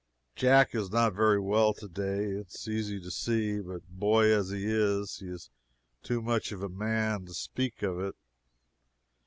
[0.35, 4.49] Jack is not very well to day, it is easy to see; but boy as
[4.49, 5.51] he is, he is
[6.01, 8.15] too much of a man to speak of it.